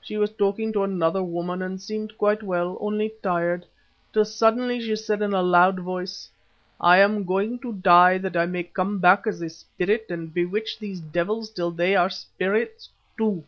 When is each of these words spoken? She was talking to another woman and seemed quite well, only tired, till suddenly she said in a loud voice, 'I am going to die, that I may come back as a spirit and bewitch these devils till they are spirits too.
She 0.00 0.16
was 0.16 0.32
talking 0.32 0.72
to 0.72 0.82
another 0.82 1.22
woman 1.22 1.62
and 1.62 1.80
seemed 1.80 2.18
quite 2.18 2.42
well, 2.42 2.76
only 2.80 3.14
tired, 3.22 3.64
till 4.12 4.24
suddenly 4.24 4.80
she 4.80 4.96
said 4.96 5.22
in 5.22 5.32
a 5.32 5.40
loud 5.40 5.78
voice, 5.78 6.28
'I 6.80 6.96
am 6.98 7.24
going 7.24 7.60
to 7.60 7.74
die, 7.74 8.18
that 8.18 8.36
I 8.36 8.44
may 8.46 8.64
come 8.64 8.98
back 8.98 9.24
as 9.28 9.40
a 9.40 9.48
spirit 9.48 10.06
and 10.10 10.34
bewitch 10.34 10.80
these 10.80 10.98
devils 10.98 11.48
till 11.48 11.70
they 11.70 11.94
are 11.94 12.10
spirits 12.10 12.90
too. 13.16 13.44